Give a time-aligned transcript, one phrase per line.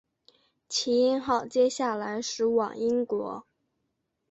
[0.67, 3.45] 耆英号接下来驶往英国。